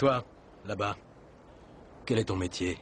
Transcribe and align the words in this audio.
Toi, 0.00 0.24
là-bas, 0.66 0.96
quel 2.06 2.18
est 2.20 2.24
ton 2.24 2.36
métier? 2.36 2.78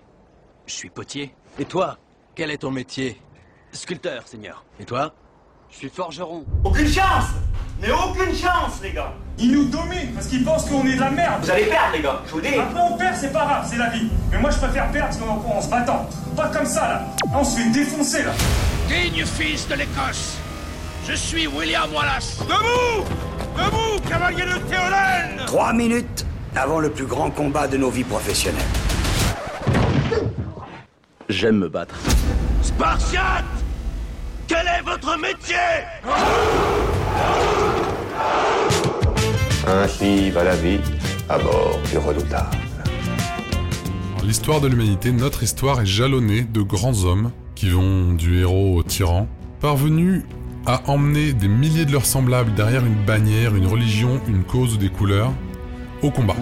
Je 0.67 0.73
suis 0.73 0.89
potier. 0.89 1.34
Et 1.58 1.64
toi, 1.64 1.98
quel 2.37 2.52
est 2.52 2.58
ton 2.58 2.71
métier? 2.71 3.21
Sculpteur, 3.72 4.29
seigneur. 4.29 4.64
Et 4.79 4.84
toi? 4.84 5.13
Je 5.68 5.78
suis 5.78 5.89
forgeron. 5.89 6.44
Aucune 6.62 6.86
chance 6.86 7.25
Mais 7.83 7.91
aucune 7.91 8.32
chance, 8.32 8.80
les 8.84 8.93
gars 8.93 9.12
Ils 9.36 9.50
nous 9.50 9.64
dominent 9.64 10.12
parce 10.14 10.29
qu'ils 10.29 10.45
pensent 10.45 10.70
qu'on 10.70 10.86
est 10.86 10.95
de 10.95 11.00
la 11.00 11.11
merde. 11.11 11.43
Vous 11.43 11.50
allez 11.50 11.64
perdre, 11.64 11.93
les 11.96 12.02
gars, 12.02 12.23
je 12.25 12.30
vous 12.30 12.41
dis 12.41 12.54
Après 12.54 12.80
on 12.89 12.96
perd, 12.96 13.16
c'est 13.16 13.32
pas 13.32 13.46
grave, 13.46 13.66
c'est 13.69 13.79
la 13.79 13.89
vie. 13.91 14.09
Mais 14.30 14.39
moi 14.39 14.50
je 14.53 14.59
préfère 14.59 14.89
perdre 14.93 15.16
en, 15.29 15.57
en 15.57 15.61
se 15.61 15.69
battant. 15.69 16.09
Pas 16.37 16.50
comme 16.50 16.66
ça 16.66 16.82
là. 16.82 16.95
Là, 17.32 17.32
on 17.35 17.43
se 17.43 17.59
fait 17.59 17.71
défoncer 17.71 18.23
là. 18.23 18.32
Digne 18.87 19.25
fils 19.27 19.66
de 19.66 19.75
l'Écosse, 19.75 20.39
je 21.09 21.14
suis 21.14 21.48
William 21.48 21.93
Wallace. 21.93 22.39
Debout 22.39 23.05
Debout, 23.57 24.09
cavalier 24.09 24.45
de 24.45 24.59
Théolène 24.69 25.45
Trois 25.46 25.73
minutes 25.73 26.27
avant 26.54 26.80
le 26.80 26.90
plus 26.90 27.06
grand 27.06 27.30
combat 27.30 27.68
de 27.68 27.76
nos 27.76 27.90
vies 27.90 28.04
professionnelles. 28.04 28.62
J'aime 31.29 31.58
me 31.58 31.68
battre. 31.68 31.94
Spartiate 32.62 33.45
Quel 34.47 34.66
est 34.66 34.83
votre 34.83 35.19
métier? 35.19 35.56
Ainsi 39.66 40.30
va 40.30 40.45
la 40.45 40.56
vie 40.56 40.80
à 41.29 41.39
bord 41.39 41.79
du 41.91 41.98
redoutable. 41.98 42.56
L'histoire 44.25 44.61
de 44.61 44.69
l'humanité, 44.69 45.12
notre 45.12 45.42
histoire 45.42 45.80
est 45.80 45.87
jalonnée 45.87 46.42
de 46.42 46.62
grands 46.62 47.05
hommes 47.05 47.30
qui 47.55 47.70
vont 47.70 48.12
du 48.12 48.41
héros 48.41 48.77
au 48.77 48.83
tyran, 48.83 49.27
parvenus 49.61 50.23
à 50.67 50.83
emmener 50.89 51.33
des 51.33 51.48
milliers 51.48 51.84
de 51.84 51.92
leurs 51.92 52.06
semblables 52.06 52.55
derrière 52.55 52.84
une 52.84 53.05
bannière, 53.05 53.55
une 53.55 53.67
religion, 53.67 54.20
une 54.28 54.45
cause 54.45 54.75
ou 54.75 54.77
des 54.77 54.91
couleurs, 54.91 55.33
au 56.02 56.11
combat. 56.11 56.34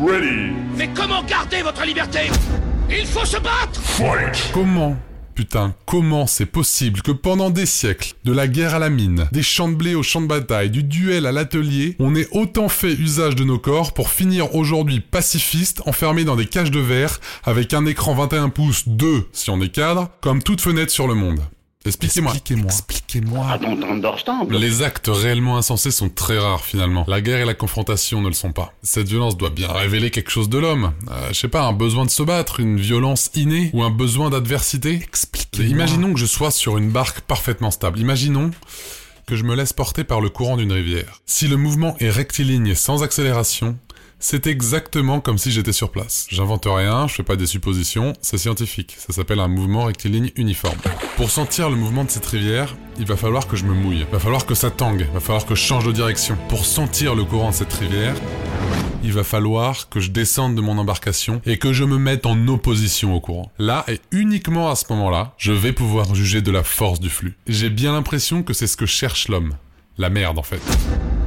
Mais 0.77 0.89
comment 0.95 1.23
garder 1.25 1.63
votre 1.63 1.85
liberté? 1.85 2.31
Il 2.91 3.07
faut 3.07 3.25
se 3.25 3.39
battre! 3.39 3.81
Comment 4.53 4.97
Putain, 5.35 5.75
comment 5.85 6.27
c'est 6.27 6.47
possible 6.47 7.03
que 7.03 7.13
pendant 7.13 7.51
des 7.51 7.67
siècles, 7.67 8.15
de 8.25 8.33
la 8.33 8.49
guerre 8.49 8.75
à 8.75 8.79
la 8.79 8.89
mine, 8.89 9.29
des 9.33 9.43
champs 9.43 9.69
de 9.69 9.75
blé 9.75 9.95
au 9.95 10.03
champ 10.03 10.23
de 10.23 10.27
bataille, 10.27 10.71
du 10.71 10.83
duel 10.83 11.27
à 11.27 11.33
l'atelier, 11.33 11.95
on 11.99 12.15
ait 12.15 12.27
autant 12.33 12.71
fait 12.71 12.95
usage 12.95 13.37
de 13.37 13.45
nos 13.45 13.59
corps 13.59 13.93
pour 13.93 14.09
finir 14.09 14.55
aujourd'hui 14.55 15.01
pacifistes, 15.01 15.83
enfermés 15.85 16.25
dans 16.25 16.37
des 16.37 16.47
cages 16.47 16.71
de 16.71 16.81
verre, 16.81 17.21
avec 17.45 17.75
un 17.75 17.85
écran 17.85 18.15
21 18.15 18.49
pouces 18.49 18.89
2 18.89 19.29
si 19.33 19.51
on 19.51 19.61
est 19.61 19.69
cadre, 19.69 20.09
comme 20.23 20.43
toute 20.43 20.63
fenêtre 20.63 20.91
sur 20.91 21.07
le 21.07 21.15
monde 21.15 21.41
Expliquez-moi. 21.87 22.33
Expliquez-moi. 22.33 22.71
Expliquez-moi. 22.71 23.59
Les 24.51 24.83
actes 24.83 25.11
réellement 25.13 25.57
insensés 25.57 25.91
sont 25.91 26.09
très 26.09 26.39
rares 26.39 26.65
finalement. 26.65 27.05
La 27.09 27.21
guerre 27.21 27.41
et 27.41 27.45
la 27.45 27.55
confrontation 27.55 28.21
ne 28.21 28.29
le 28.29 28.35
sont 28.35 28.53
pas. 28.53 28.73
Cette 28.83 29.09
violence 29.09 29.37
doit 29.37 29.51
bien 29.51 29.71
révéler 29.73 30.11
quelque 30.11 30.31
chose 30.31 30.49
de 30.49 30.59
l'homme. 30.59 30.93
Euh, 31.11 31.29
je 31.29 31.35
sais 31.35 31.49
pas, 31.49 31.63
un 31.63 31.73
besoin 31.73 32.05
de 32.05 32.11
se 32.11 32.23
battre, 32.23 32.61
une 32.61 32.79
violence 32.79 33.31
innée 33.35 33.71
ou 33.73 33.83
un 33.83 33.91
besoin 33.91 34.31
d'adversité. 34.31 34.95
Expliquez. 34.95 35.65
Imaginons 35.65 36.13
que 36.13 36.21
je 36.21 36.27
sois 36.27 36.51
sur 36.51 36.77
une 36.77 36.91
barque 36.91 37.21
parfaitement 37.21 37.71
stable. 37.71 37.99
Imaginons 37.99 38.51
que 39.27 39.37
je 39.37 39.43
me 39.43 39.57
laisse 39.57 39.73
porter 39.73 40.05
par 40.05 40.21
le 40.21 40.29
courant 40.29 40.57
d'une 40.57 40.73
rivière. 40.73 41.21
Si 41.27 41.49
le 41.49 41.57
mouvement 41.57 41.97
est 41.99 42.11
rectiligne 42.11 42.69
et 42.69 42.75
sans 42.77 43.03
accélération, 43.03 43.77
c'est 44.19 44.47
exactement 44.47 45.21
comme 45.21 45.39
si 45.39 45.51
j'étais 45.51 45.73
sur 45.73 45.91
place. 45.91 46.27
J'invente 46.31 46.67
rien, 46.67 47.07
je 47.07 47.15
fais 47.15 47.23
pas 47.23 47.37
des 47.37 47.47
suppositions, 47.47 48.15
c'est 48.23 48.39
scientifique. 48.39 48.95
Ça 48.99 49.13
s'appelle 49.13 49.41
un 49.41 49.49
mouvement 49.49 49.85
rectiligne 49.85 50.31
uniforme. 50.37 50.79
Pour 51.17 51.31
sentir 51.31 51.69
le 51.69 51.77
mouvement 51.77 52.05
de 52.05 52.11
cette 52.11 52.27
rivière, 52.27 52.77
il 52.99 53.07
va 53.07 53.17
falloir 53.17 53.47
que 53.47 53.57
je 53.57 53.65
me 53.65 53.75
mouille. 53.75 54.01
Il 54.01 54.13
va 54.13 54.19
falloir 54.19 54.47
que 54.47 54.55
ça 54.55 54.71
tangue. 54.71 55.07
Il 55.09 55.15
va 55.15 55.21
falloir 55.21 55.45
que 55.45 55.55
je 55.55 55.61
change 55.61 55.87
de 55.87 55.93
direction. 55.93 56.37
Pour 56.49 56.65
sentir 56.65 57.15
le 57.15 57.25
courant 57.25 57.51
de 57.51 57.55
cette 57.55 57.73
rivière, 57.73 58.15
il 59.05 59.13
va 59.13 59.23
falloir 59.23 59.89
que 59.89 60.01
je 60.01 60.11
descende 60.11 60.55
de 60.55 60.61
mon 60.61 60.79
embarcation 60.79 61.41
et 61.45 61.59
que 61.59 61.73
je 61.73 61.85
me 61.85 61.99
mette 61.99 62.27
en 62.27 62.49
opposition 62.49 63.15
au 63.15 63.21
courant. 63.21 63.53
Là, 63.59 63.85
et 63.87 64.01
uniquement 64.13 64.71
à 64.71 64.77
ce 64.77 64.85
moment-là, 64.91 65.35
je 65.37 65.53
vais 65.53 65.73
pouvoir 65.73 66.15
juger 66.15 66.41
de 66.41 66.51
la 66.51 66.63
force 66.63 67.01
du 67.01 67.11
flux. 67.11 67.37
J'ai 67.47 67.71
bien 67.71 67.93
l'impression 67.93 68.43
que 68.43 68.55
c'est 68.55 68.67
ce 68.67 68.77
que 68.77 68.87
cherche 68.87 69.29
l'homme. 69.29 69.57
La 69.99 70.11
merde, 70.11 70.39
en 70.39 70.43
fait. 70.43 70.63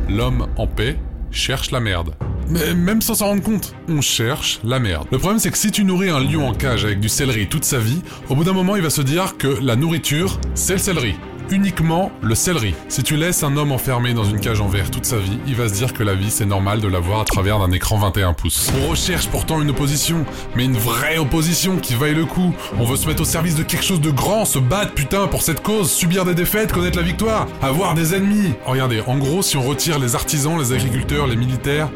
L'homme 0.10 0.48
en 0.58 0.68
paix 0.68 0.98
cherche 1.32 1.72
la 1.72 1.80
merde. 1.80 2.16
Mais 2.50 2.74
même 2.74 3.02
sans 3.02 3.14
s'en 3.14 3.28
rendre 3.28 3.44
compte, 3.44 3.76
on 3.88 4.02
cherche 4.02 4.60
la 4.64 4.80
merde. 4.80 5.08
Le 5.12 5.20
problème 5.20 5.40
c'est 5.40 5.52
que 5.52 5.58
si 5.58 5.72
tu 5.72 5.84
nourris 5.84 6.10
un 6.10 6.20
lion 6.20 6.48
en 6.48 6.54
cage 6.54 6.84
avec 6.84 7.00
du 7.00 7.08
céleri 7.08 7.48
toute 7.48 7.64
sa 7.64 7.78
vie, 7.78 8.02
au 8.28 8.36
bout 8.36 8.44
d'un 8.44 8.54
moment 8.54 8.76
il 8.76 8.82
va 8.82 8.90
se 8.90 9.02
dire 9.02 9.38
que 9.38 9.48
la 9.62 9.76
nourriture, 9.76 10.40
c'est 10.56 10.74
le 10.74 10.80
céleri. 10.80 11.16
Uniquement 11.52 12.12
le 12.22 12.36
céleri. 12.36 12.76
Si 12.90 13.02
tu 13.02 13.16
laisses 13.16 13.44
un 13.44 13.58
homme 13.58 13.72
enfermé 13.72 14.14
dans 14.14 14.24
une 14.24 14.40
cage 14.40 14.62
en 14.62 14.68
verre 14.68 14.92
toute 14.92 15.06
sa 15.06 15.18
vie, 15.18 15.40
il 15.48 15.56
va 15.56 15.68
se 15.68 15.74
dire 15.74 15.94
que 15.94 16.04
la 16.04 16.14
vie 16.14 16.30
c'est 16.30 16.46
normal 16.46 16.80
de 16.80 16.88
la 16.88 17.00
voir 17.00 17.22
à 17.22 17.26
travers 17.26 17.60
d'un 17.60 17.72
écran 17.72 17.98
21 17.98 18.34
pouces. 18.34 18.72
On 18.84 18.90
recherche 18.90 19.28
pourtant 19.28 19.62
une 19.62 19.70
opposition, 19.72 20.26
mais 20.56 20.66
une 20.66 20.78
vraie 20.78 21.18
opposition 21.18 21.78
qui 21.78 21.96
vaille 21.96 22.14
le 22.14 22.26
coup. 22.26 22.54
On 22.80 22.84
veut 22.84 22.98
se 22.98 23.08
mettre 23.08 23.22
au 23.22 23.26
service 23.26 23.56
de 23.56 23.64
quelque 23.64 23.86
chose 23.86 24.02
de 24.02 24.12
grand, 24.12 24.46
se 24.46 24.60
battre 24.60 24.94
putain 24.94 25.28
pour 25.28 25.42
cette 25.42 25.62
cause, 25.62 25.92
subir 25.92 26.26
des 26.26 26.36
défaites, 26.36 26.72
connaître 26.72 26.98
la 26.98 27.04
victoire, 27.04 27.48
avoir 27.64 27.96
des 27.96 28.14
ennemis. 28.14 28.54
Regardez, 28.66 29.02
en 29.06 29.18
gros 29.18 29.42
si 29.42 29.58
on 29.58 29.64
retire 29.64 29.98
les 29.98 30.16
artisans, 30.16 30.58
les 30.60 30.72
agriculteurs, 30.72 31.26
les 31.26 31.36
militaires, 31.36 31.90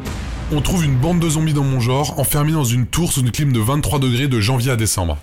on 0.52 0.60
trouve 0.60 0.84
une 0.84 0.96
bande 0.96 1.20
de 1.20 1.28
zombies 1.28 1.54
dans 1.54 1.64
mon 1.64 1.80
genre, 1.80 2.18
enfermés 2.18 2.52
dans 2.52 2.64
une 2.64 2.86
tour 2.86 3.12
sous 3.12 3.20
une 3.20 3.30
clim 3.30 3.52
de 3.52 3.60
23 3.60 3.98
degrés 3.98 4.28
de 4.28 4.40
janvier 4.40 4.72
à 4.72 4.76
décembre. 4.76 5.16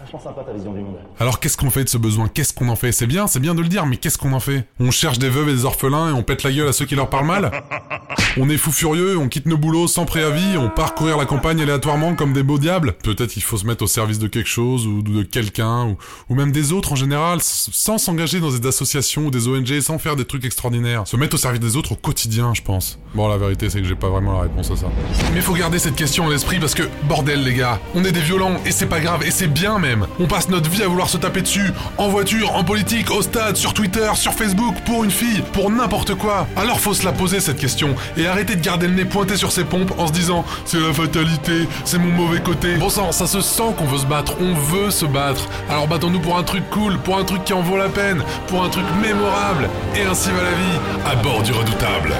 Alors 1.20 1.40
qu'est-ce 1.40 1.58
qu'on 1.58 1.70
fait 1.70 1.84
de 1.84 1.90
ce 1.90 1.98
besoin? 1.98 2.28
Qu'est-ce 2.28 2.54
qu'on 2.54 2.70
en 2.70 2.76
fait? 2.76 2.92
C'est 2.92 3.08
bien, 3.08 3.28
c'est 3.28 3.40
bien 3.40 3.54
de 3.54 3.62
le 3.62 3.68
dire, 3.68 3.86
mais 3.86 3.98
qu'est-ce 3.98 4.18
qu'on 4.18 4.34
en 4.34 4.40
fait? 4.40 4.66
On 4.80 4.92
cherche 4.92 5.20
des 5.20 5.30
veuves 5.30 5.50
et 5.50 5.54
des 5.54 5.66
orphelins 5.66 6.09
et 6.09 6.14
on 6.14 6.24
pète 6.24 6.44
la 6.44 6.52
gueule 6.52 6.68
à 6.68 6.74
ceux 6.74 6.86
qui 6.86 6.96
leur 6.96 7.09
parlent 7.09 7.28
mal? 7.28 7.52
On 8.38 8.50
est 8.50 8.56
fou 8.56 8.72
furieux, 8.72 9.18
on 9.18 9.28
quitte 9.28 9.46
nos 9.46 9.58
boulots 9.58 9.88
sans 9.88 10.06
préavis, 10.06 10.58
on 10.58 10.69
part 10.69 10.96
courir 10.96 11.18
la 11.18 11.25
campagne 11.25 11.62
aléatoirement 11.62 12.16
comme 12.16 12.31
des 12.31 12.44
beaux 12.44 12.58
diables 12.58 12.94
Peut-être 13.03 13.31
qu'il 13.31 13.44
faut 13.44 13.58
se 13.58 13.66
mettre 13.66 13.84
au 13.84 13.88
service 13.88 14.19
de 14.19 14.28
quelque 14.28 14.47
chose 14.47 14.88
ou 14.88 15.02
de 15.02 15.24
quelqu'un, 15.24 15.88
ou, 15.88 15.97
ou 16.30 16.36
même 16.36 16.53
des 16.53 16.72
autres 16.72 16.94
en 16.94 16.96
général, 16.96 17.40
sans 17.41 17.97
s'engager 17.97 18.40
dans 18.40 18.50
des 18.50 18.66
associations 18.66 19.25
ou 19.25 19.31
des 19.31 19.50
ONG, 19.50 19.81
sans 19.81 20.00
faire 20.00 20.16
des 20.16 20.24
trucs 20.24 20.46
extraordinaires. 20.46 21.06
Se 21.08 21.18
mettre 21.18 21.36
au 21.36 21.38
service 21.38 21.59
des 21.59 21.75
autres 21.75 21.91
au 21.91 21.96
quotidien, 21.96 22.53
je 22.53 22.62
pense. 22.62 23.00
Bon, 23.16 23.28
la 23.28 23.38
vérité, 23.38 23.70
c'est 23.70 23.81
que 23.81 23.88
j'ai 23.88 23.96
pas 23.96 24.08
vraiment 24.08 24.34
la 24.34 24.44
réponse 24.44 24.72
à 24.72 24.78
ça. 24.78 24.88
Mais 25.34 25.41
faut 25.41 25.53
garder 25.53 25.78
cette 25.78 25.96
question 25.96 26.28
à 26.28 26.30
l'esprit 26.30 26.59
parce 26.59 26.74
que, 26.74 26.84
bordel 27.09 27.44
les 27.44 27.53
gars, 27.53 27.81
on 27.96 28.06
est 28.06 28.14
des 28.14 28.22
violents 28.22 28.56
et 28.66 28.72
c'est 28.72 28.86
pas 28.86 29.02
grave 29.02 29.24
et 29.25 29.31
c'est 29.31 29.52
bien 29.52 29.78
même. 29.78 30.08
On 30.20 30.28
passe 30.28 30.47
notre 30.47 30.70
vie 30.70 30.84
à 30.84 30.88
vouloir 30.88 31.09
se 31.09 31.18
taper 31.18 31.41
dessus, 31.41 31.72
en 31.97 32.08
voiture, 32.08 32.56
en 32.56 32.64
politique, 32.64 33.12
au 33.12 33.22
stade, 33.22 33.58
sur 33.58 33.74
Twitter, 33.74 34.09
sur 34.16 34.31
Facebook, 34.34 34.75
pour 34.86 35.03
une 35.03 35.12
fille, 35.12 35.44
pour 35.52 35.70
n'importe 35.70 36.16
quoi. 36.16 36.47
Alors 36.56 36.80
faut 36.80 36.94
se 36.94 37.03
la 37.03 37.12
poser 37.12 37.41
cette 37.41 37.58
question 37.58 37.94
et 38.22 38.28
arrêter 38.28 38.56
de 38.56 38.62
garder 38.62 38.88
le 38.88 38.94
nez 38.94 39.06
pointé 39.06 39.36
sur 39.36 39.52
ses 39.52 39.64
pompes 39.64 39.94
en 39.98 40.08
se 40.08 40.14
disant 40.14 40.46
c'est 40.66 40.80
la 40.80 40.94
fatalité, 40.94 41.68
c'est 41.86 41.98
mon 41.98 42.12
mauvais 42.12 42.40
côté. 42.40 42.76
Bon 42.76 42.90
sang, 42.90 43.12
ça 43.12 43.28
se 43.28 43.42
sent 43.42 43.74
qu'on 43.78 43.86
veut 43.86 43.98
se 43.98 44.06
battre, 44.06 44.36
on 44.40 44.54
veut 44.54 44.92
se 44.92 45.06
battre. 45.06 45.48
Alors 45.70 45.88
battons-nous 45.88 46.20
pour 46.20 46.38
un 46.38 46.44
truc 46.44 46.70
cool, 46.70 46.98
pour 47.00 47.18
un 47.18 47.24
truc 47.24 47.44
qui 47.44 47.54
en 47.54 47.62
vaut 47.62 47.78
la 47.78 47.90
peine, 47.90 48.24
pour 48.48 48.64
un 48.64 48.70
truc 48.70 48.86
mémorable. 49.02 49.70
Et 49.96 50.04
ainsi 50.04 50.30
va 50.30 50.44
la 50.44 50.52
vie, 50.52 51.12
à 51.12 51.16
bord 51.16 51.42
du 51.42 51.52
redoutable. 51.52 52.14